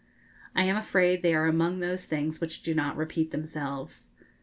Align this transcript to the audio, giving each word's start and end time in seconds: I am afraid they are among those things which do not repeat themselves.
I 0.55 0.63
am 0.63 0.75
afraid 0.77 1.21
they 1.21 1.35
are 1.35 1.45
among 1.45 1.79
those 1.79 2.05
things 2.05 2.41
which 2.41 2.63
do 2.63 2.73
not 2.73 2.97
repeat 2.97 3.29
themselves. 3.29 4.09